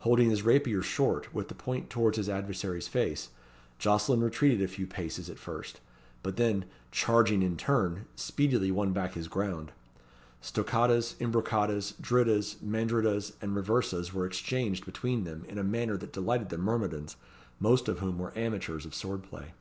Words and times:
Holding 0.00 0.28
his 0.28 0.42
rapier 0.42 0.82
short, 0.82 1.32
with 1.32 1.48
the 1.48 1.54
point 1.54 1.88
towards 1.88 2.18
his 2.18 2.28
adversary's 2.28 2.88
face, 2.88 3.30
Jocelyn 3.78 4.20
retreated 4.20 4.60
a 4.60 4.68
few 4.68 4.86
paces 4.86 5.30
at 5.30 5.38
first, 5.38 5.80
but 6.22 6.36
then, 6.36 6.66
charging 6.90 7.40
in 7.42 7.56
turn, 7.56 8.04
speedily 8.14 8.70
won 8.70 8.92
back 8.92 9.14
his 9.14 9.28
ground. 9.28 9.72
Stoccatas, 10.42 11.14
imbroccatas, 11.18 11.94
drittas, 12.02 12.56
mandrittas, 12.60 13.32
and 13.40 13.56
riversas 13.56 14.12
were 14.12 14.26
exchanged 14.26 14.84
between 14.84 15.24
them 15.24 15.46
in 15.48 15.56
a 15.56 15.64
manner 15.64 15.96
that 15.96 16.12
delighted 16.12 16.50
the 16.50 16.58
myrmidons, 16.58 17.16
most 17.58 17.88
of 17.88 18.00
whom 18.00 18.18
were 18.18 18.36
amateurs 18.36 18.84
of 18.84 18.94
sword 18.94 19.22
play. 19.22 19.52